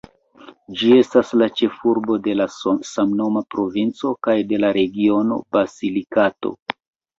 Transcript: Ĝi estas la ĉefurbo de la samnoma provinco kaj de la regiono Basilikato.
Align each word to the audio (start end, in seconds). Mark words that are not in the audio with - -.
Ĝi 0.77 0.87
estas 1.01 1.33
la 1.41 1.47
ĉefurbo 1.59 2.17
de 2.29 2.33
la 2.39 2.47
samnoma 2.93 3.45
provinco 3.57 4.15
kaj 4.29 4.37
de 4.55 4.61
la 4.65 4.75
regiono 4.81 5.41
Basilikato. 5.59 6.57